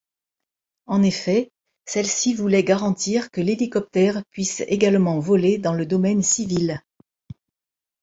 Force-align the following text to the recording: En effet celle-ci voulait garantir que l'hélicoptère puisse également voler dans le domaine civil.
En 0.87 1.03
effet 1.03 1.51
celle-ci 1.85 2.33
voulait 2.33 2.63
garantir 2.63 3.29
que 3.29 3.39
l'hélicoptère 3.39 4.25
puisse 4.31 4.61
également 4.61 5.19
voler 5.19 5.59
dans 5.59 5.73
le 5.75 5.85
domaine 5.85 6.23
civil. 6.23 6.81